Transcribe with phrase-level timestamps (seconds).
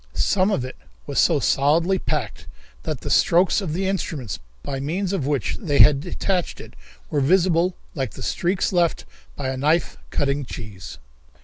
[0.15, 2.47] Some of it was so solidly packed
[2.81, 6.75] that the strokes of the instruments by means of which they had detached it
[7.11, 10.97] were visible like the streaks left by a knife cutting cheese.